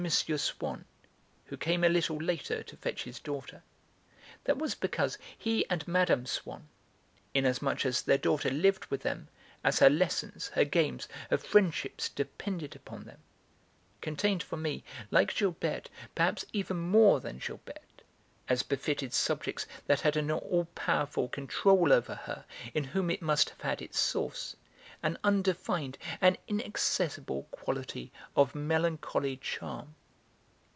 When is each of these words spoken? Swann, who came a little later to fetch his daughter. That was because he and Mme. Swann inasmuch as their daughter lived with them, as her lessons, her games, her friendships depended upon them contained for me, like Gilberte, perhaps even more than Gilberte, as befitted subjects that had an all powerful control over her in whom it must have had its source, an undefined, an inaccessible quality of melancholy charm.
Swann, 0.09 0.83
who 1.45 1.55
came 1.55 1.83
a 1.83 1.87
little 1.89 2.17
later 2.17 2.63
to 2.63 2.75
fetch 2.75 3.03
his 3.03 3.19
daughter. 3.19 3.61
That 4.45 4.57
was 4.57 4.73
because 4.73 5.19
he 5.37 5.63
and 5.69 5.87
Mme. 5.87 6.25
Swann 6.25 6.69
inasmuch 7.35 7.85
as 7.85 8.01
their 8.01 8.17
daughter 8.17 8.49
lived 8.49 8.87
with 8.87 9.03
them, 9.03 9.27
as 9.63 9.77
her 9.77 9.91
lessons, 9.91 10.47
her 10.55 10.65
games, 10.65 11.07
her 11.29 11.37
friendships 11.37 12.09
depended 12.09 12.75
upon 12.75 13.03
them 13.03 13.19
contained 14.01 14.41
for 14.41 14.57
me, 14.57 14.83
like 15.11 15.35
Gilberte, 15.35 15.91
perhaps 16.15 16.45
even 16.51 16.77
more 16.77 17.19
than 17.19 17.37
Gilberte, 17.39 18.01
as 18.49 18.63
befitted 18.63 19.13
subjects 19.13 19.67
that 19.85 20.01
had 20.01 20.17
an 20.17 20.31
all 20.31 20.65
powerful 20.73 21.29
control 21.29 21.93
over 21.93 22.15
her 22.15 22.43
in 22.73 22.85
whom 22.85 23.11
it 23.11 23.21
must 23.21 23.51
have 23.51 23.61
had 23.61 23.83
its 23.83 23.99
source, 23.99 24.55
an 25.03 25.17
undefined, 25.23 25.97
an 26.21 26.37
inaccessible 26.47 27.41
quality 27.49 28.11
of 28.35 28.53
melancholy 28.53 29.35
charm. 29.35 29.95